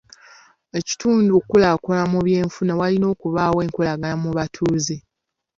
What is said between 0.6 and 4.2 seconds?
Ekitundu okukulaakulana mu by'enfuna, walina okubaawo enkolagana